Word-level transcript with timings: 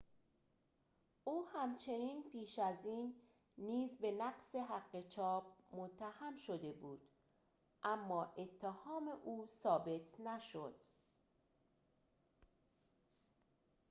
او 1.23 1.47
همچنین 1.55 2.23
پیش 2.23 2.59
از 2.59 2.85
این 2.85 3.15
نیز 3.57 3.97
به 3.97 4.11
نقض 4.11 4.55
حق 4.55 5.07
چاپ 5.07 5.45
متهم 5.71 6.35
شده 6.35 6.71
بود 6.71 7.01
اما 7.83 8.33
اتهام 8.37 9.07
او 9.23 9.45
ثابت 9.47 10.19
نشد 10.19 10.75